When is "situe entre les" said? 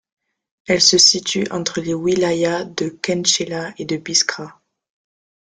0.97-1.93